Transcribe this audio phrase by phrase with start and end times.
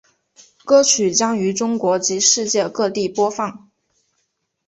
[0.65, 3.69] 歌曲将于中国及世界各地播放。